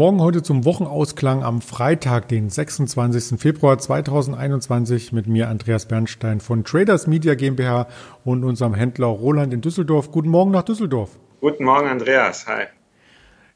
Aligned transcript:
Morgen 0.00 0.22
heute 0.22 0.42
zum 0.42 0.64
Wochenausklang 0.64 1.44
am 1.44 1.60
Freitag, 1.60 2.26
den 2.28 2.48
26. 2.48 3.38
Februar 3.38 3.76
2021 3.76 5.12
mit 5.12 5.26
mir 5.26 5.50
Andreas 5.50 5.84
Bernstein 5.84 6.40
von 6.40 6.64
Traders 6.64 7.06
Media 7.06 7.34
GmbH 7.34 7.86
und 8.24 8.42
unserem 8.42 8.72
Händler 8.72 9.08
Roland 9.08 9.52
in 9.52 9.60
Düsseldorf. 9.60 10.10
Guten 10.10 10.30
Morgen 10.30 10.52
nach 10.52 10.62
Düsseldorf. 10.62 11.18
Guten 11.42 11.64
Morgen 11.64 11.86
Andreas, 11.86 12.46
hi. 12.46 12.64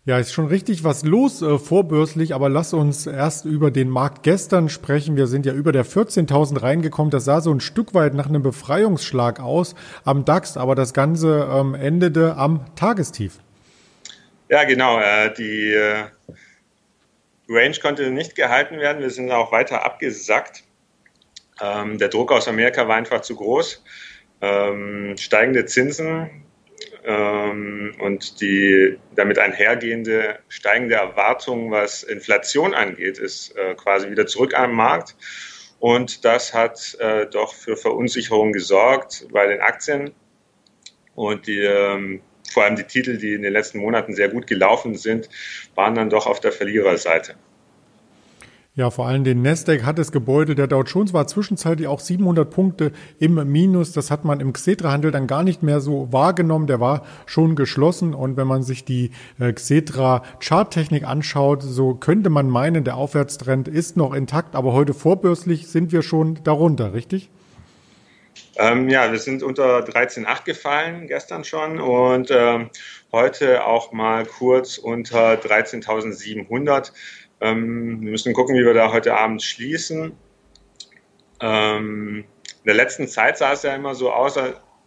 Ja, 0.04 0.18
ist 0.18 0.34
schon 0.34 0.48
richtig 0.48 0.84
was 0.84 1.02
los 1.02 1.40
äh, 1.40 1.58
vorbörslich, 1.58 2.34
aber 2.34 2.50
lass 2.50 2.74
uns 2.74 3.06
erst 3.06 3.46
über 3.46 3.70
den 3.70 3.88
Markt 3.88 4.22
gestern 4.22 4.68
sprechen. 4.68 5.16
Wir 5.16 5.28
sind 5.28 5.46
ja 5.46 5.54
über 5.54 5.72
der 5.72 5.86
14.000 5.86 6.60
reingekommen. 6.60 7.10
Das 7.10 7.24
sah 7.24 7.40
so 7.40 7.52
ein 7.52 7.60
Stück 7.60 7.94
weit 7.94 8.12
nach 8.12 8.28
einem 8.28 8.42
Befreiungsschlag 8.42 9.40
aus 9.40 9.74
am 10.04 10.26
DAX, 10.26 10.58
aber 10.58 10.74
das 10.74 10.92
Ganze 10.92 11.48
ähm, 11.50 11.74
endete 11.74 12.36
am 12.36 12.66
Tagestief. 12.76 13.38
Ja, 14.54 14.62
genau. 14.62 15.00
Äh, 15.00 15.34
die 15.34 15.72
äh, 15.72 16.04
Range 17.48 17.76
konnte 17.82 18.12
nicht 18.12 18.36
gehalten 18.36 18.78
werden. 18.78 19.02
Wir 19.02 19.10
sind 19.10 19.32
auch 19.32 19.50
weiter 19.50 19.84
abgesackt. 19.84 20.62
Ähm, 21.60 21.98
der 21.98 22.06
Druck 22.06 22.30
aus 22.30 22.46
Amerika 22.46 22.86
war 22.86 22.94
einfach 22.94 23.22
zu 23.22 23.34
groß. 23.34 23.82
Ähm, 24.42 25.16
steigende 25.18 25.64
Zinsen 25.66 26.44
ähm, 27.04 27.96
und 27.98 28.40
die 28.40 28.96
damit 29.16 29.40
einhergehende 29.40 30.38
steigende 30.48 30.94
Erwartung, 30.94 31.72
was 31.72 32.04
Inflation 32.04 32.74
angeht, 32.74 33.18
ist 33.18 33.56
äh, 33.56 33.74
quasi 33.74 34.08
wieder 34.08 34.28
zurück 34.28 34.56
am 34.56 34.70
Markt. 34.70 35.16
Und 35.80 36.24
das 36.24 36.54
hat 36.54 36.96
äh, 37.00 37.26
doch 37.26 37.54
für 37.54 37.76
Verunsicherung 37.76 38.52
gesorgt 38.52 39.26
bei 39.32 39.48
den 39.48 39.60
Aktien. 39.60 40.14
Und 41.16 41.48
die 41.48 41.58
ähm, 41.58 42.20
vor 42.50 42.64
allem 42.64 42.76
die 42.76 42.84
Titel, 42.84 43.18
die 43.18 43.34
in 43.34 43.42
den 43.42 43.52
letzten 43.52 43.78
Monaten 43.78 44.14
sehr 44.14 44.28
gut 44.28 44.46
gelaufen 44.46 44.96
sind, 44.96 45.28
waren 45.74 45.94
dann 45.94 46.10
doch 46.10 46.26
auf 46.26 46.40
der 46.40 46.52
Verliererseite. 46.52 47.34
Ja, 48.76 48.90
vor 48.90 49.06
allem 49.06 49.22
den 49.22 49.40
Nasdaq 49.40 49.84
hat 49.84 50.00
es 50.00 50.10
gebeutelt. 50.10 50.58
Der 50.58 50.66
Dow 50.66 50.82
Jones 50.82 51.12
war 51.12 51.28
zwischenzeitlich 51.28 51.86
auch 51.86 52.00
700 52.00 52.50
Punkte 52.50 52.90
im 53.20 53.34
Minus. 53.52 53.92
Das 53.92 54.10
hat 54.10 54.24
man 54.24 54.40
im 54.40 54.52
Xetra-Handel 54.52 55.12
dann 55.12 55.28
gar 55.28 55.44
nicht 55.44 55.62
mehr 55.62 55.80
so 55.80 56.08
wahrgenommen. 56.10 56.66
Der 56.66 56.80
war 56.80 57.04
schon 57.24 57.54
geschlossen. 57.54 58.14
Und 58.14 58.36
wenn 58.36 58.48
man 58.48 58.64
sich 58.64 58.84
die 58.84 59.12
äh, 59.38 59.52
Xetra-Charttechnik 59.52 61.04
anschaut, 61.04 61.62
so 61.62 61.94
könnte 61.94 62.30
man 62.30 62.50
meinen, 62.50 62.82
der 62.82 62.96
Aufwärtstrend 62.96 63.68
ist 63.68 63.96
noch 63.96 64.12
intakt. 64.12 64.56
Aber 64.56 64.72
heute 64.72 64.92
vorbörslich 64.92 65.68
sind 65.68 65.92
wir 65.92 66.02
schon 66.02 66.40
darunter, 66.42 66.94
richtig? 66.94 67.30
Ähm, 68.56 68.88
ja, 68.88 69.10
wir 69.10 69.18
sind 69.18 69.42
unter 69.42 69.80
13,8 69.80 70.44
gefallen 70.44 71.08
gestern 71.08 71.42
schon 71.44 71.80
und 71.80 72.30
ähm, 72.30 72.70
heute 73.10 73.64
auch 73.64 73.90
mal 73.92 74.24
kurz 74.24 74.78
unter 74.78 75.34
13.700. 75.34 76.92
Ähm, 77.40 78.00
wir 78.00 78.10
müssen 78.12 78.32
gucken, 78.32 78.54
wie 78.54 78.64
wir 78.64 78.74
da 78.74 78.92
heute 78.92 79.16
Abend 79.16 79.42
schließen. 79.42 80.12
Ähm, 81.40 82.24
in 82.64 82.66
der 82.66 82.74
letzten 82.74 83.08
Zeit 83.08 83.38
sah 83.38 83.52
es 83.52 83.64
ja 83.64 83.74
immer 83.74 83.94
so 83.96 84.12
aus, 84.12 84.38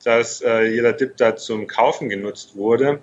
dass 0.04 0.42
äh, 0.42 0.64
jeder 0.64 0.94
Dip 0.94 1.18
da 1.18 1.36
zum 1.36 1.68
Kaufen 1.68 2.08
genutzt 2.08 2.56
wurde. 2.56 3.02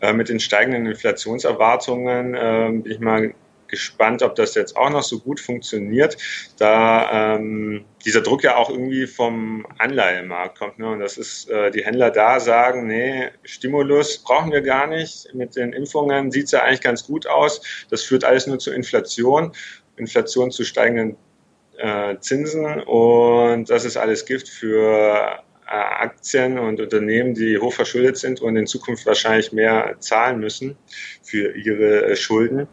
Äh, 0.00 0.14
mit 0.14 0.30
den 0.30 0.40
steigenden 0.40 0.86
Inflationserwartungen 0.86 2.34
äh, 2.34 2.70
bin 2.72 2.90
ich 2.90 3.00
mal 3.00 3.34
gespannt, 3.70 4.22
ob 4.22 4.34
das 4.34 4.54
jetzt 4.54 4.76
auch 4.76 4.90
noch 4.90 5.02
so 5.02 5.20
gut 5.20 5.40
funktioniert, 5.40 6.16
da 6.58 7.36
ähm, 7.36 7.84
dieser 8.04 8.20
Druck 8.20 8.42
ja 8.42 8.56
auch 8.56 8.70
irgendwie 8.70 9.06
vom 9.06 9.66
Anleihemarkt 9.78 10.58
kommt. 10.58 10.78
Ne? 10.78 10.88
Und 10.90 11.00
das 11.00 11.16
ist, 11.18 11.48
äh, 11.48 11.70
die 11.70 11.84
Händler 11.84 12.10
da 12.10 12.40
sagen, 12.40 12.86
nee, 12.86 13.28
Stimulus 13.44 14.18
brauchen 14.18 14.52
wir 14.52 14.62
gar 14.62 14.86
nicht. 14.86 15.32
Mit 15.34 15.56
den 15.56 15.72
Impfungen 15.72 16.30
sieht 16.30 16.46
es 16.46 16.52
ja 16.52 16.62
eigentlich 16.62 16.80
ganz 16.80 17.06
gut 17.06 17.26
aus. 17.26 17.60
Das 17.90 18.02
führt 18.02 18.24
alles 18.24 18.46
nur 18.46 18.58
zur 18.58 18.74
Inflation. 18.74 19.52
Inflation 19.96 20.50
zu 20.50 20.64
steigenden 20.64 21.16
äh, 21.78 22.18
Zinsen 22.20 22.80
und 22.82 23.70
das 23.70 23.84
ist 23.84 23.96
alles 23.96 24.24
Gift 24.26 24.48
für 24.48 25.42
äh, 25.66 25.70
Aktien 25.70 26.58
und 26.58 26.80
Unternehmen, 26.80 27.34
die 27.34 27.58
hochverschuldet 27.58 28.16
sind 28.18 28.40
und 28.40 28.56
in 28.56 28.66
Zukunft 28.66 29.06
wahrscheinlich 29.06 29.52
mehr 29.52 29.96
zahlen 30.00 30.40
müssen 30.40 30.76
für 31.22 31.56
ihre 31.56 32.06
äh, 32.06 32.16
Schulden 32.16 32.68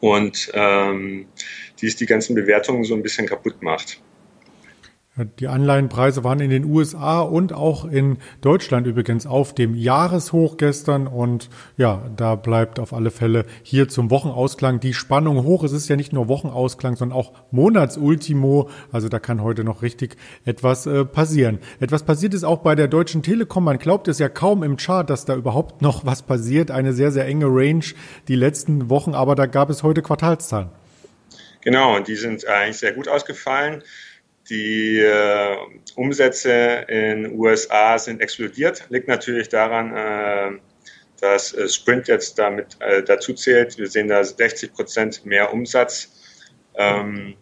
und 0.00 0.50
ähm, 0.54 1.26
die 1.80 1.86
es 1.86 1.96
die 1.96 2.06
ganzen 2.06 2.34
Bewertungen 2.34 2.84
so 2.84 2.94
ein 2.94 3.02
bisschen 3.02 3.26
kaputt 3.26 3.62
macht. 3.62 4.00
Die 5.40 5.48
Anleihenpreise 5.48 6.24
waren 6.24 6.40
in 6.40 6.50
den 6.50 6.66
USA 6.66 7.20
und 7.20 7.54
auch 7.54 7.86
in 7.86 8.18
Deutschland 8.42 8.86
übrigens 8.86 9.26
auf 9.26 9.54
dem 9.54 9.74
Jahreshoch 9.74 10.58
gestern 10.58 11.06
und 11.06 11.48
ja, 11.78 12.10
da 12.14 12.34
bleibt 12.34 12.78
auf 12.78 12.92
alle 12.92 13.10
Fälle 13.10 13.46
hier 13.62 13.88
zum 13.88 14.10
Wochenausklang 14.10 14.78
die 14.78 14.92
Spannung 14.92 15.42
hoch. 15.42 15.64
Es 15.64 15.72
ist 15.72 15.88
ja 15.88 15.96
nicht 15.96 16.12
nur 16.12 16.28
Wochenausklang, 16.28 16.96
sondern 16.96 17.16
auch 17.16 17.32
Monatsultimo. 17.50 18.68
Also 18.92 19.08
da 19.08 19.18
kann 19.18 19.42
heute 19.42 19.64
noch 19.64 19.80
richtig 19.80 20.16
etwas 20.44 20.84
äh, 20.84 21.06
passieren. 21.06 21.60
Etwas 21.80 22.02
passiert 22.02 22.34
ist 22.34 22.44
auch 22.44 22.58
bei 22.58 22.74
der 22.74 22.88
Deutschen 22.88 23.22
Telekom. 23.22 23.64
Man 23.64 23.78
glaubt 23.78 24.08
es 24.08 24.18
ja 24.18 24.28
kaum 24.28 24.62
im 24.62 24.76
Chart, 24.76 25.08
dass 25.08 25.24
da 25.24 25.34
überhaupt 25.34 25.80
noch 25.80 26.04
was 26.04 26.24
passiert. 26.24 26.70
Eine 26.70 26.92
sehr, 26.92 27.10
sehr 27.10 27.24
enge 27.24 27.46
Range 27.46 27.84
die 28.28 28.36
letzten 28.36 28.90
Wochen, 28.90 29.14
aber 29.14 29.34
da 29.34 29.46
gab 29.46 29.70
es 29.70 29.82
heute 29.82 30.02
Quartalszahlen. 30.02 30.68
Genau, 31.62 31.96
und 31.96 32.06
die 32.06 32.16
sind 32.16 32.46
eigentlich 32.46 32.76
sehr 32.76 32.92
gut 32.92 33.08
ausgefallen. 33.08 33.82
Die 34.48 35.00
äh, 35.00 35.56
Umsätze 35.96 36.84
in 36.88 37.38
USA 37.38 37.98
sind 37.98 38.20
explodiert. 38.20 38.84
Liegt 38.90 39.08
natürlich 39.08 39.48
daran, 39.48 39.96
äh, 39.96 40.60
dass 41.20 41.52
äh, 41.52 41.68
Sprint 41.68 42.06
jetzt 42.06 42.38
damit 42.38 42.76
äh, 42.80 43.02
dazu 43.02 43.32
zählt. 43.34 43.76
Wir 43.76 43.88
sehen 43.88 44.08
da 44.08 44.22
60 44.22 44.72
Prozent 44.72 45.26
mehr 45.26 45.52
Umsatz. 45.52 46.12
Ähm, 46.76 47.34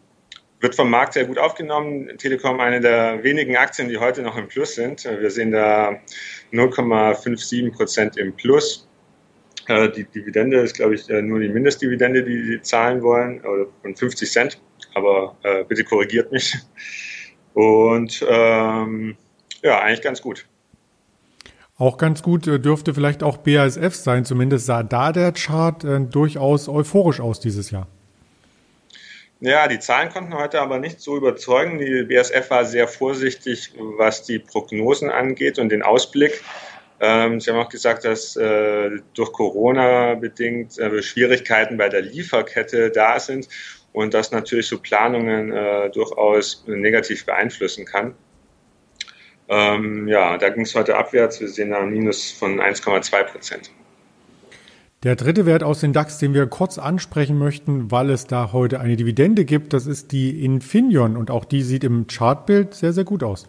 wird 0.61 0.75
vom 0.75 0.89
Markt 0.89 1.13
sehr 1.13 1.27
gut 1.27 1.39
aufgenommen. 1.39 2.17
Telekom 2.17 2.59
eine 2.61 2.81
der 2.81 3.23
wenigen 3.23 3.57
Aktien, 3.57 3.91
die 3.91 3.99
heute 3.99 4.23
noch 4.23 4.39
im 4.39 4.49
Plus 4.49 4.75
sind. 4.75 5.05
Wir 5.05 5.31
sehen 5.31 5.53
da 5.53 6.01
0,57 6.53 7.71
Prozent 7.71 8.17
im 8.17 8.35
Plus. 8.35 8.89
Äh, 9.69 9.91
die 9.91 10.05
Dividende 10.05 10.61
ist, 10.61 10.77
glaube 10.77 10.95
ich, 10.95 11.11
äh, 11.11 11.21
nur 11.21 11.41
die 11.41 11.51
Mindestdividende, 11.51 12.23
die 12.23 12.45
sie 12.45 12.63
zahlen 12.63 13.03
wollen, 13.03 13.43
von 13.83 13.95
50 13.95 14.31
Cent 14.31 14.59
aber 14.95 15.37
äh, 15.43 15.65
bitte 15.65 15.85
korrigiert 15.85 16.33
mich. 16.33 16.57
Und 17.55 18.25
ähm, 18.29 19.17
ja, 19.63 19.81
eigentlich 19.81 20.03
ganz 20.03 20.21
gut. 20.21 20.47
Auch 21.77 21.99
ganz 21.99 22.23
gut 22.23 22.47
äh, 22.47 22.61
dürfte 22.61 22.95
vielleicht 22.95 23.23
auch 23.23 23.39
BASF 23.39 23.95
sein. 23.95 24.25
Zumindest 24.25 24.67
sah 24.67 24.83
da 24.83 25.13
der 25.13 25.33
Chart 25.33 25.83
äh, 25.85 26.01
durchaus 26.01 26.69
euphorisch 26.69 27.21
aus 27.21 27.41
dieses 27.41 27.71
Jahr. 27.71 27.89
Ja, 29.41 29.69
die 29.69 29.79
Zahlen 29.79 30.09
konnten 30.11 30.35
heute 30.35 30.61
aber 30.61 30.79
nicht 30.79 31.01
so 31.01 31.17
überzeugen. 31.17 31.79
Die 31.79 32.05
BASF 32.05 32.49
war 32.51 32.65
sehr 32.65 32.89
vorsichtig, 32.89 33.73
was 33.99 34.23
die 34.23 34.39
Prognosen 34.39 35.11
angeht 35.11 35.59
und 35.59 35.69
den 35.71 35.83
Ausblick. 35.83 36.43
Ähm, 37.01 37.41
sie 37.41 37.51
haben 37.51 37.59
auch 37.59 37.69
gesagt, 37.69 38.05
dass 38.05 38.37
äh, 38.37 38.91
durch 39.15 39.33
Corona 39.33 40.15
bedingt 40.15 40.79
äh, 40.79 41.03
Schwierigkeiten 41.03 41.77
bei 41.77 41.89
der 41.89 42.03
Lieferkette 42.03 42.91
da 42.91 43.19
sind 43.19 43.49
und 43.95 44.13
das 44.13 44.33
natürlich 44.33 44.67
so 44.67 44.79
Planungen 44.79 45.53
äh, 45.53 45.89
durchaus 45.91 46.65
negativ 46.67 47.25
beeinflussen 47.25 47.87
kann. 47.87 48.15
Ähm, 49.49 50.09
ja, 50.09 50.37
da 50.37 50.49
ging 50.51 50.65
es 50.65 50.75
heute 50.75 50.97
abwärts. 50.97 51.41
Wir 51.41 51.49
sehen 51.49 51.71
da 51.71 51.79
ein 51.79 51.91
Minus 51.91 52.33
von 52.33 52.61
1,2 52.61 53.23
Prozent. 53.23 53.71
Der 55.05 55.15
dritte 55.15 55.47
Wert 55.47 55.63
aus 55.63 55.81
den 55.81 55.93
DAX, 55.93 56.19
den 56.19 56.35
wir 56.35 56.47
kurz 56.47 56.77
ansprechen 56.77 57.39
möchten, 57.39 57.93
weil 57.93 58.11
es 58.11 58.27
da 58.27 58.53
heute 58.53 58.81
eine 58.81 58.97
Dividende 58.97 59.45
gibt, 59.45 59.73
das 59.73 59.87
ist 59.87 60.11
die 60.11 60.45
Infineon 60.45 61.17
und 61.17 61.31
auch 61.31 61.45
die 61.45 61.63
sieht 61.63 61.85
im 61.85 62.09
Chartbild 62.09 62.75
sehr, 62.75 62.93
sehr 62.93 63.05
gut 63.05 63.23
aus. 63.23 63.47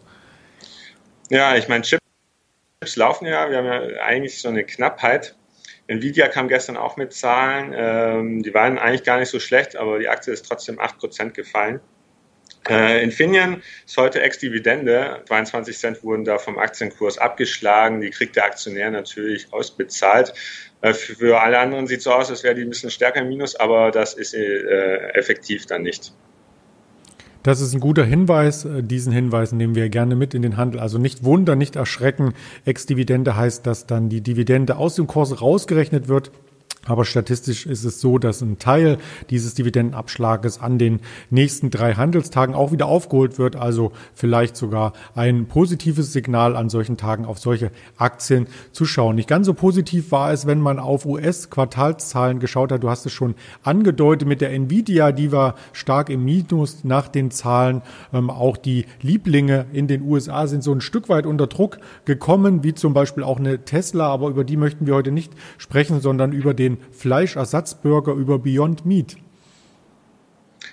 Ja, 1.32 1.56
ich 1.56 1.68
meine, 1.68 1.84
Chips 1.84 2.96
laufen 2.96 3.26
ja, 3.26 3.50
wir 3.50 3.58
haben 3.58 3.66
ja 3.66 4.02
eigentlich 4.04 4.40
so 4.40 4.50
eine 4.50 4.64
Knappheit 4.64 5.36
Nvidia 5.88 6.28
kam 6.28 6.48
gestern 6.48 6.78
auch 6.78 6.98
mit 6.98 7.14
Zahlen. 7.14 7.74
Ähm, 7.76 8.44
die 8.44 8.54
waren 8.54 8.78
eigentlich 8.78 9.04
gar 9.04 9.20
nicht 9.20 9.30
so 9.30 9.40
schlecht, 9.40 9.76
aber 9.76 10.00
die 10.00 10.08
Aktie 10.08 10.34
ist 10.34 10.46
trotzdem 10.48 10.80
8% 10.80 11.32
gefallen. 11.32 11.80
Äh, 12.68 13.04
Infineon 13.04 13.62
ist 13.86 13.96
heute 13.98 14.22
Ex-Dividende. 14.22 15.22
22 15.28 15.78
Cent 15.78 16.04
wurden 16.04 16.24
da 16.24 16.40
vom 16.40 16.58
Aktienkurs 16.58 17.20
abgeschlagen. 17.20 18.02
Die 18.02 18.10
kriegt 18.10 18.36
der 18.36 18.46
Aktionär 18.46 18.90
natürlich 18.90 19.54
ausbezahlt. 19.54 20.34
Äh, 20.82 20.94
für 20.94 21.42
alle 21.42 21.60
anderen 21.60 21.86
sieht 21.86 22.00
es 22.00 22.06
so 22.06 22.12
aus, 22.12 22.32
als 22.32 22.44
wäre 22.44 22.56
die 22.56 22.64
ein 22.64 22.70
bisschen 22.70 22.90
stärker 22.90 23.22
im 23.22 23.28
Minus, 23.28 23.56
aber 23.56 23.92
das 23.92 24.16
ist 24.16 24.34
äh, 24.34 25.10
effektiv 25.14 25.68
dann 25.68 25.84
nicht. 25.84 26.12
Das 27.46 27.62
ist 27.62 27.76
ein 27.76 27.80
guter 27.80 28.04
Hinweis. 28.04 28.66
Äh, 28.66 28.82
diesen 28.82 29.14
Hinweis 29.14 29.52
nehmen 29.52 29.76
wir 29.76 29.88
gerne 29.90 30.16
mit 30.16 30.34
in 30.34 30.42
den 30.42 30.58
Handel. 30.58 30.80
Also 30.80 30.98
nicht 30.98 31.24
wundern, 31.24 31.60
nicht 31.60 31.76
erschrecken. 31.76 32.34
Ex-Dividende 32.66 33.36
heißt, 33.36 33.68
dass 33.68 33.86
dann 33.86 34.10
die 34.10 34.22
Dividende 34.22 34.78
aus 34.78 34.96
dem 34.96 35.06
Kurs 35.06 35.44
rausgerechnet 35.44 36.08
wird. 36.08 36.32
Aber 36.86 37.04
statistisch 37.04 37.66
ist 37.66 37.84
es 37.84 38.00
so, 38.00 38.20
dass 38.20 38.42
ein 38.42 38.60
Teil 38.60 39.00
dieses 39.30 39.56
Dividendenabschlages 39.56 40.60
an 40.60 40.78
den 40.78 41.00
nächsten 41.32 41.72
drei 41.72 41.96
Handelstagen 41.96 42.54
auch 42.54 42.72
wieder 42.72 42.86
aufgeholt 42.86 43.40
wird. 43.40 43.56
Also 43.56 43.92
vielleicht 44.14 44.56
sogar 44.56 44.94
ein 45.16 45.48
positives 45.48 46.14
Signal 46.14 46.56
an 46.56 46.70
solchen 46.70 46.96
Tagen 46.96 47.26
auf 47.26 47.40
solche 47.40 47.72
Aktien 47.98 48.48
zu 48.72 48.86
schauen. 48.86 49.16
Nicht 49.16 49.28
ganz 49.28 49.48
so 49.48 49.54
positiv 49.54 50.12
war 50.12 50.32
es, 50.32 50.46
wenn 50.46 50.60
man 50.60 50.78
auf 50.78 51.06
US-Quartalszahlen 51.06 52.40
geschaut 52.40 52.72
hat. 52.72 52.84
Du 52.84 52.90
hast 52.90 53.06
es 53.06 53.12
schon 53.12 53.34
angedeutet 53.64 54.28
mit 54.28 54.42
der 54.42 54.52
Nvidia, 54.52 55.12
die 55.12 55.32
war 55.32 55.56
stark 55.74 56.10
im 56.10 56.24
Minus 56.24 56.84
nach 56.84 57.08
den 57.08 57.32
Zahlen. 57.32 57.82
Ähm, 58.14 58.30
auch 58.30 58.58
die 58.58 58.86
Lieblinge 59.02 59.66
in 59.74 59.88
den 59.88 60.04
USA 60.04 60.46
sind 60.46 60.64
so 60.64 60.72
ein 60.72 60.82
Stück 60.82 61.10
weit 61.10 61.26
unter 61.26 61.48
Druck 61.48 61.80
gekommen, 62.06 62.64
wie 62.64 62.76
zum 62.76 62.94
Beispiel 62.94 63.24
auch 63.24 63.40
eine 63.40 63.66
Tesla. 63.66 64.08
Aber 64.08 64.30
über 64.30 64.44
die 64.44 64.58
möchten 64.58 64.86
wir 64.86 64.94
heute 64.94 65.12
nicht 65.12 65.34
sprechen, 65.58 66.00
sondern 66.00 66.32
über 66.32 66.54
den 66.54 66.75
Fleischersatzburger 66.92 68.14
über 68.14 68.40
Beyond 68.40 68.86
Meat. 68.86 69.18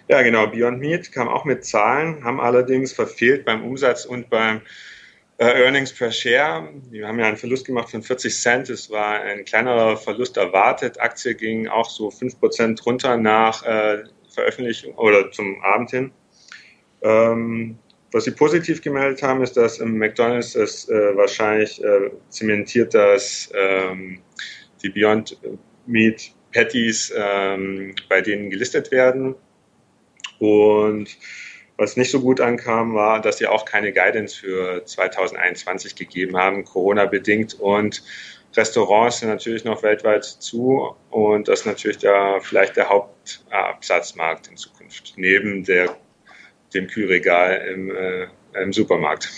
Ja, 0.08 0.22
genau. 0.22 0.46
Beyond 0.46 0.81
Meat 0.81 1.12
kam 1.12 1.28
auch 1.28 1.44
mit 1.44 1.64
Zahlen, 1.64 2.25
haben 2.25 2.40
allerdings 2.40 2.93
verfehlt 2.93 3.44
beim 3.44 3.64
Umsatz 3.64 4.04
und 4.04 4.31
beim 4.31 4.60
äh, 5.38 5.62
Earnings 5.64 5.93
per 5.93 6.12
Share. 6.12 6.69
Wir 6.90 7.08
haben 7.08 7.19
ja 7.19 7.26
einen 7.26 7.37
Verlust 7.37 7.66
gemacht 7.66 7.90
von 7.90 8.02
40 8.02 8.34
Cent. 8.34 8.70
Es 8.70 8.90
war 8.90 9.20
ein 9.20 9.44
kleinerer 9.44 9.96
Verlust 9.96 10.37
erwartet. 10.37 11.00
Aktie 11.00 11.34
ging 11.34 11.69
auch 11.69 11.88
so 11.88 12.08
5% 12.08 12.82
runter 12.84 13.16
nach 13.16 13.64
äh, 13.64 14.04
Veröffentlichung 14.28 14.94
oder 14.94 15.31
zum 15.31 15.60
Abend 15.62 15.90
hin. 15.90 16.12
Ähm, 17.02 17.78
was 18.12 18.25
sie 18.25 18.31
positiv 18.32 18.82
gemeldet 18.82 19.22
haben, 19.22 19.43
ist, 19.43 19.56
dass 19.56 19.78
im 19.78 19.99
McDonald's 19.99 20.54
es 20.54 20.88
äh, 20.88 21.16
wahrscheinlich 21.16 21.82
äh, 21.82 22.10
zementiert, 22.28 22.94
dass 22.94 23.50
ähm, 23.54 24.20
die 24.82 24.90
Beyond 24.90 25.38
mit 25.87 26.32
Patties 26.52 27.12
ähm, 27.17 27.94
bei 28.08 28.20
denen 28.20 28.50
gelistet 28.50 28.90
werden. 28.90 29.34
Und 30.38 31.17
was 31.76 31.96
nicht 31.96 32.11
so 32.11 32.20
gut 32.20 32.40
ankam, 32.40 32.94
war, 32.94 33.20
dass 33.20 33.38
sie 33.38 33.46
auch 33.46 33.64
keine 33.64 33.93
Guidance 33.93 34.37
für 34.37 34.84
2021 34.84 35.94
gegeben 35.94 36.37
haben, 36.37 36.64
Corona-bedingt. 36.64 37.58
Und 37.58 38.02
Restaurants 38.55 39.20
sind 39.20 39.29
natürlich 39.29 39.64
noch 39.64 39.82
weltweit 39.82 40.25
zu 40.25 40.94
und 41.11 41.49
das 41.49 41.61
ist 41.61 41.67
natürlich 41.67 41.99
da 41.99 42.38
vielleicht 42.40 42.76
der 42.76 42.88
Hauptabsatzmarkt 42.88 44.49
in 44.49 44.56
Zukunft, 44.56 45.14
neben 45.17 45.64
der, 45.64 45.96
dem 46.75 46.87
Kühlregal 46.87 47.67
im, 47.73 47.90
äh, 47.90 48.26
im 48.62 48.73
Supermarkt. 48.73 49.31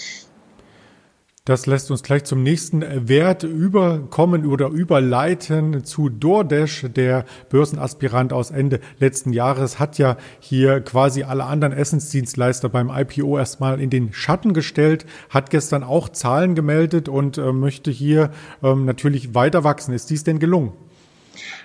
Das 1.47 1.67
lässt 1.67 1.91
uns 1.91 2.03
gleich 2.03 2.25
zum 2.25 2.43
nächsten 2.43 3.07
Wert 3.07 3.43
überkommen 3.43 4.47
oder 4.47 4.69
überleiten 4.69 5.85
zu 5.85 6.09
DoorDash. 6.09 6.87
Der 6.97 7.27
Börsenaspirant 7.51 8.33
aus 8.33 8.51
Ende 8.51 8.81
letzten 8.99 9.31
Jahres 9.35 9.79
hat 9.79 9.99
ja 9.99 10.17
hier 10.41 10.81
quasi 10.81 11.23
alle 11.23 11.45
anderen 11.45 11.75
Essensdienstleister 11.75 12.71
beim 12.71 12.89
IPO 12.89 13.37
erstmal 13.37 13.79
in 13.79 13.91
den 13.91 14.15
Schatten 14.15 14.55
gestellt, 14.55 15.05
hat 15.29 15.51
gestern 15.51 15.85
auch 15.85 16.09
Zahlen 16.09 16.55
gemeldet 16.55 17.11
und 17.11 17.37
äh, 17.37 17.53
möchte 17.53 17.91
hier 17.91 18.31
ähm, 18.63 18.87
natürlich 18.87 19.35
weiter 19.35 19.65
wachsen. 19.65 19.93
Ist 19.93 20.09
dies 20.09 20.25
denn 20.25 20.39
gelungen? 20.39 20.73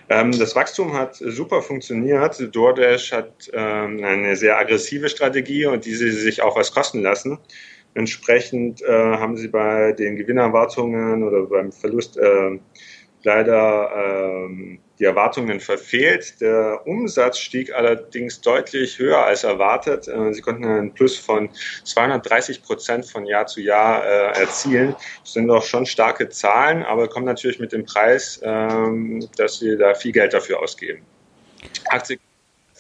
Ähm, 0.09 0.37
das 0.37 0.57
Wachstum 0.57 0.91
hat 0.93 1.15
super 1.15 1.61
funktioniert. 1.61 2.53
DoorDash 2.53 3.13
hat 3.13 3.49
ähm, 3.53 4.03
eine 4.03 4.35
sehr 4.35 4.57
aggressive 4.57 5.07
Strategie 5.07 5.67
und 5.67 5.85
diese 5.85 6.11
sich 6.11 6.41
auch 6.41 6.57
was 6.57 6.73
kosten 6.73 7.01
lassen. 7.01 7.39
Entsprechend 7.99 8.81
äh, 8.81 8.87
haben 8.87 9.35
sie 9.35 9.49
bei 9.49 9.91
den 9.91 10.15
Gewinnerwartungen 10.15 11.21
oder 11.21 11.41
beim 11.41 11.69
Verlust 11.73 12.15
äh, 12.15 12.57
leider 13.23 13.91
äh, 13.93 14.77
die 14.99 15.03
Erwartungen 15.03 15.59
verfehlt. 15.59 16.39
Der 16.39 16.79
Umsatz 16.87 17.39
stieg 17.39 17.73
allerdings 17.73 18.39
deutlich 18.39 18.99
höher 18.99 19.25
als 19.25 19.43
erwartet. 19.43 20.07
Äh, 20.07 20.33
sie 20.33 20.39
konnten 20.39 20.63
einen 20.63 20.93
Plus 20.93 21.17
von 21.17 21.49
230 21.83 22.63
Prozent 22.63 23.05
von 23.05 23.25
Jahr 23.25 23.47
zu 23.47 23.59
Jahr 23.59 24.05
äh, 24.05 24.39
erzielen. 24.39 24.95
Das 25.21 25.33
sind 25.33 25.49
doch 25.49 25.63
schon 25.63 25.85
starke 25.85 26.29
Zahlen, 26.29 26.83
aber 26.83 27.09
kommen 27.09 27.25
natürlich 27.25 27.59
mit 27.59 27.73
dem 27.73 27.83
Preis, 27.83 28.39
ähm, 28.43 29.27
dass 29.35 29.61
wir 29.61 29.77
da 29.77 29.93
viel 29.93 30.13
Geld 30.13 30.33
dafür 30.33 30.61
ausgeben. 30.61 31.01
Aktie 31.89 32.17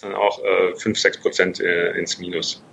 dann 0.01 0.15
auch 0.15 0.41
äh, 0.45 0.75
5, 0.75 0.97
6 0.97 1.17
Prozent 1.17 1.59
äh, 1.59 1.91
ins 1.97 2.19
Minus. 2.19 2.63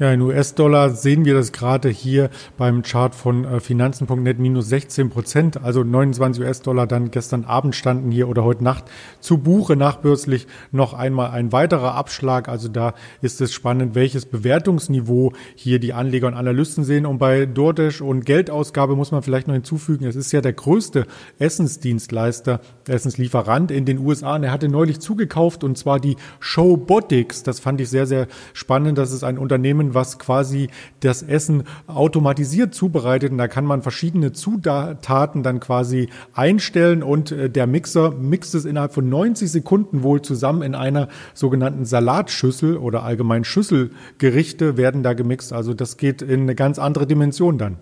Ja, 0.00 0.10
in 0.14 0.22
US-Dollar 0.22 0.88
sehen 0.88 1.26
wir 1.26 1.34
das 1.34 1.52
gerade 1.52 1.90
hier 1.90 2.30
beim 2.56 2.80
Chart 2.80 3.14
von 3.14 3.44
äh, 3.44 3.60
Finanzen.net 3.60 4.38
minus 4.38 4.70
16 4.70 5.10
Prozent, 5.10 5.62
also 5.62 5.84
29 5.84 6.42
US-Dollar 6.42 6.86
dann 6.86 7.10
gestern 7.10 7.44
Abend 7.44 7.76
standen 7.76 8.10
hier 8.10 8.26
oder 8.26 8.42
heute 8.42 8.64
Nacht 8.64 8.84
zu 9.20 9.36
Buche 9.36 9.76
nachbörslich 9.76 10.46
noch 10.72 10.94
einmal 10.94 11.32
ein 11.32 11.52
weiterer 11.52 11.96
Abschlag. 11.96 12.48
Also 12.48 12.68
da 12.68 12.94
ist 13.20 13.42
es 13.42 13.52
spannend, 13.52 13.94
welches 13.94 14.24
Bewertungsniveau 14.24 15.34
hier 15.54 15.78
die 15.78 15.92
Anleger 15.92 16.28
und 16.28 16.34
Analysten 16.34 16.82
sehen. 16.82 17.04
Und 17.04 17.18
bei 17.18 17.44
DoorDash 17.44 18.00
und 18.00 18.24
Geldausgabe 18.24 18.96
muss 18.96 19.12
man 19.12 19.22
vielleicht 19.22 19.48
noch 19.48 19.54
hinzufügen, 19.54 20.06
es 20.06 20.16
ist 20.16 20.32
ja 20.32 20.40
der 20.40 20.54
größte 20.54 21.06
Essensdienstleister, 21.38 22.62
Essenslieferant 22.88 23.70
in 23.70 23.84
den 23.84 23.98
USA. 23.98 24.36
Und 24.36 24.44
er 24.44 24.50
hatte 24.50 24.70
neulich 24.70 25.00
zugekauft 25.00 25.62
und 25.62 25.76
zwar 25.76 26.00
die 26.00 26.16
Showbotics. 26.38 27.42
Das 27.42 27.60
fand 27.60 27.82
ich 27.82 27.90
sehr, 27.90 28.06
sehr 28.06 28.28
spannend. 28.54 28.96
Das 28.96 29.12
ist 29.12 29.24
ein 29.24 29.36
Unternehmen, 29.36 29.89
was 29.94 30.18
quasi 30.18 30.68
das 31.00 31.22
Essen 31.22 31.64
automatisiert 31.86 32.74
zubereitet. 32.74 33.32
Und 33.32 33.38
da 33.38 33.48
kann 33.48 33.64
man 33.64 33.82
verschiedene 33.82 34.32
Zutaten 34.32 35.42
dann 35.42 35.60
quasi 35.60 36.08
einstellen 36.34 37.02
und 37.02 37.32
äh, 37.32 37.50
der 37.50 37.66
Mixer 37.66 38.12
mixt 38.12 38.54
es 38.54 38.64
innerhalb 38.64 38.92
von 38.92 39.08
90 39.08 39.50
Sekunden 39.50 40.02
wohl 40.02 40.22
zusammen 40.22 40.62
in 40.62 40.74
einer 40.74 41.08
sogenannten 41.34 41.84
Salatschüssel 41.84 42.76
oder 42.76 43.02
allgemein 43.02 43.44
Schüsselgerichte 43.44 44.76
werden 44.76 45.02
da 45.02 45.12
gemixt. 45.12 45.52
Also 45.52 45.74
das 45.74 45.96
geht 45.96 46.22
in 46.22 46.42
eine 46.42 46.54
ganz 46.54 46.78
andere 46.78 47.06
Dimension 47.06 47.58
dann. 47.58 47.76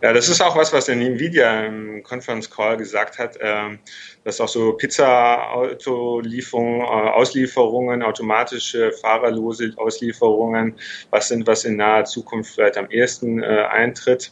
Ja, 0.00 0.12
das 0.12 0.28
ist 0.28 0.40
auch 0.40 0.54
was, 0.54 0.72
was 0.72 0.84
der 0.84 0.94
Nvidia 0.94 1.64
im 1.64 2.04
Conference 2.04 2.48
Call 2.48 2.76
gesagt 2.76 3.18
hat, 3.18 3.36
ähm, 3.40 3.80
dass 4.22 4.40
auch 4.40 4.46
so 4.46 4.74
Pizza-Autolieferungen, 4.74 6.82
äh, 6.82 7.10
Auslieferungen, 7.10 8.04
automatische, 8.04 8.92
fahrerlose 8.92 9.72
Auslieferungen, 9.76 10.76
was 11.10 11.26
sind, 11.28 11.48
was 11.48 11.64
in 11.64 11.74
naher 11.76 12.04
Zukunft 12.04 12.54
vielleicht 12.54 12.78
am 12.78 12.88
ehesten 12.90 13.42
äh, 13.42 13.64
eintritt, 13.70 14.30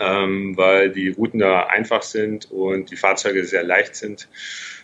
ähm, 0.00 0.54
weil 0.54 0.90
die 0.90 1.08
Routen 1.08 1.40
da 1.40 1.62
einfach 1.64 2.02
sind 2.02 2.50
und 2.50 2.90
die 2.90 2.96
Fahrzeuge 2.96 3.46
sehr 3.46 3.62
leicht 3.62 3.96
sind. 3.96 4.28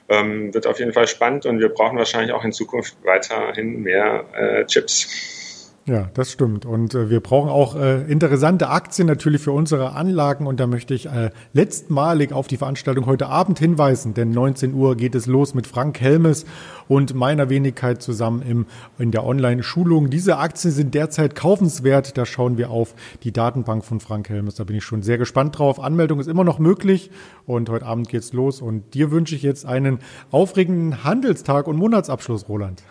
Ähm, 0.08 0.54
wird 0.54 0.66
auf 0.66 0.78
jeden 0.78 0.94
Fall 0.94 1.08
spannend 1.08 1.44
und 1.44 1.60
wir 1.60 1.68
brauchen 1.68 1.98
wahrscheinlich 1.98 2.32
auch 2.32 2.44
in 2.44 2.52
Zukunft 2.52 2.96
weiterhin 3.04 3.82
mehr 3.82 4.24
äh, 4.32 4.64
Chips. 4.64 5.43
Ja, 5.86 6.08
das 6.14 6.32
stimmt. 6.32 6.64
Und 6.64 6.94
äh, 6.94 7.10
wir 7.10 7.20
brauchen 7.20 7.50
auch 7.50 7.76
äh, 7.76 8.10
interessante 8.10 8.70
Aktien 8.70 9.06
natürlich 9.06 9.42
für 9.42 9.52
unsere 9.52 9.92
Anlagen. 9.92 10.46
Und 10.46 10.58
da 10.58 10.66
möchte 10.66 10.94
ich 10.94 11.06
äh, 11.06 11.30
letztmalig 11.52 12.32
auf 12.32 12.46
die 12.46 12.56
Veranstaltung 12.56 13.04
heute 13.04 13.26
Abend 13.26 13.58
hinweisen, 13.58 14.14
denn 14.14 14.30
19 14.30 14.72
Uhr 14.72 14.96
geht 14.96 15.14
es 15.14 15.26
los 15.26 15.52
mit 15.52 15.66
Frank 15.66 16.00
Helmes 16.00 16.46
und 16.88 17.14
meiner 17.14 17.50
Wenigkeit 17.50 18.00
zusammen 18.00 18.40
im, 18.40 18.66
in 18.98 19.10
der 19.10 19.26
Online-Schulung. 19.26 20.08
Diese 20.08 20.38
Aktien 20.38 20.72
sind 20.72 20.94
derzeit 20.94 21.34
kaufenswert. 21.34 22.16
Da 22.16 22.24
schauen 22.24 22.56
wir 22.56 22.70
auf 22.70 22.94
die 23.22 23.32
Datenbank 23.32 23.84
von 23.84 24.00
Frank 24.00 24.30
Helmes. 24.30 24.54
Da 24.54 24.64
bin 24.64 24.76
ich 24.76 24.84
schon 24.84 25.02
sehr 25.02 25.18
gespannt 25.18 25.58
drauf. 25.58 25.78
Anmeldung 25.78 26.18
ist 26.18 26.28
immer 26.28 26.44
noch 26.44 26.58
möglich 26.58 27.10
und 27.44 27.68
heute 27.68 27.84
Abend 27.84 28.08
geht's 28.08 28.32
los. 28.32 28.62
Und 28.62 28.94
dir 28.94 29.10
wünsche 29.10 29.34
ich 29.34 29.42
jetzt 29.42 29.66
einen 29.66 29.98
aufregenden 30.30 31.04
Handelstag 31.04 31.66
und 31.66 31.76
Monatsabschluss, 31.76 32.48
Roland. 32.48 32.82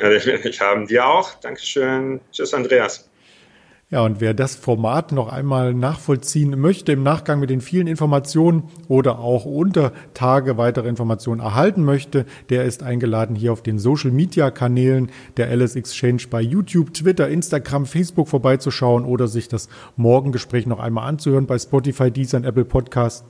Ich 0.00 0.60
haben. 0.60 0.86
Dir 0.86 1.06
auch. 1.06 1.34
Dankeschön. 1.34 2.20
Tschüss, 2.32 2.54
Andreas. 2.54 3.08
Ja, 3.90 4.02
und 4.02 4.20
wer 4.20 4.34
das 4.34 4.54
Format 4.54 5.12
noch 5.12 5.32
einmal 5.32 5.72
nachvollziehen 5.72 6.60
möchte 6.60 6.92
im 6.92 7.02
Nachgang 7.02 7.40
mit 7.40 7.48
den 7.48 7.62
vielen 7.62 7.86
Informationen 7.86 8.64
oder 8.86 9.18
auch 9.18 9.46
unter 9.46 9.92
Tage 10.12 10.58
weitere 10.58 10.90
Informationen 10.90 11.40
erhalten 11.40 11.84
möchte, 11.84 12.26
der 12.50 12.66
ist 12.66 12.82
eingeladen, 12.82 13.34
hier 13.34 13.50
auf 13.50 13.62
den 13.62 13.78
Social 13.78 14.10
Media 14.10 14.50
Kanälen 14.50 15.10
der 15.38 15.50
LS 15.56 15.74
Exchange 15.74 16.24
bei 16.28 16.42
YouTube, 16.42 16.92
Twitter, 16.92 17.30
Instagram, 17.30 17.86
Facebook 17.86 18.28
vorbeizuschauen 18.28 19.06
oder 19.06 19.26
sich 19.26 19.48
das 19.48 19.70
Morgengespräch 19.96 20.66
noch 20.66 20.80
einmal 20.80 21.08
anzuhören 21.08 21.46
bei 21.46 21.58
Spotify, 21.58 22.10
Deezer 22.10 22.36
und 22.36 22.44
Apple 22.44 22.66
Podcast 22.66 23.24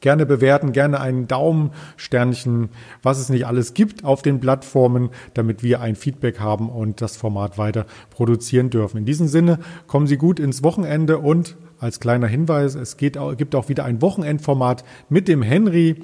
Gerne 0.00 0.26
bewerten, 0.26 0.72
gerne 0.72 1.00
einen 1.00 1.26
Daumen, 1.26 1.70
Sternchen, 1.96 2.68
was 3.02 3.18
es 3.18 3.28
nicht 3.28 3.46
alles 3.46 3.74
gibt 3.74 4.04
auf 4.04 4.22
den 4.22 4.40
Plattformen, 4.40 5.10
damit 5.34 5.62
wir 5.62 5.80
ein 5.80 5.96
Feedback 5.96 6.38
haben 6.40 6.68
und 6.68 7.00
das 7.00 7.16
Format 7.16 7.58
weiter 7.58 7.86
produzieren 8.10 8.70
dürfen. 8.70 8.98
In 8.98 9.04
diesem 9.04 9.26
Sinne 9.26 9.58
kommen 9.86 10.06
Sie 10.06 10.16
gut 10.16 10.38
ins 10.38 10.62
Wochenende 10.62 11.18
und 11.18 11.56
als 11.80 12.00
kleiner 12.00 12.26
Hinweis, 12.26 12.74
es 12.74 12.96
geht, 12.96 13.18
gibt 13.36 13.54
auch 13.54 13.68
wieder 13.68 13.84
ein 13.84 14.02
Wochenendformat 14.02 14.84
mit 15.08 15.28
dem 15.28 15.42
Henry 15.42 15.96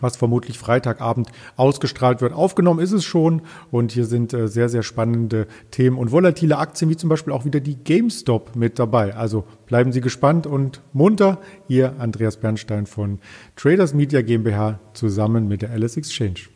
was 0.00 0.16
vermutlich 0.16 0.58
Freitagabend 0.58 1.28
ausgestrahlt 1.56 2.20
wird. 2.20 2.32
Aufgenommen 2.32 2.80
ist 2.80 2.92
es 2.92 3.04
schon 3.04 3.42
und 3.70 3.92
hier 3.92 4.04
sind 4.06 4.32
äh, 4.32 4.48
sehr, 4.48 4.68
sehr 4.68 4.82
spannende 4.82 5.46
Themen 5.70 5.98
und 5.98 6.12
volatile 6.12 6.58
Aktien, 6.58 6.90
wie 6.90 6.96
zum 6.96 7.08
Beispiel 7.08 7.32
auch 7.32 7.44
wieder 7.44 7.60
die 7.60 7.76
GameStop 7.76 8.56
mit 8.56 8.78
dabei. 8.78 9.14
Also 9.14 9.44
bleiben 9.66 9.92
Sie 9.92 10.00
gespannt 10.00 10.46
und 10.46 10.82
munter. 10.92 11.38
Ihr 11.68 11.94
Andreas 11.98 12.36
Bernstein 12.36 12.86
von 12.86 13.18
Traders 13.56 13.94
Media 13.94 14.22
GmbH 14.22 14.80
zusammen 14.92 15.48
mit 15.48 15.62
der 15.62 15.70
Alice 15.70 15.96
Exchange. 15.96 16.53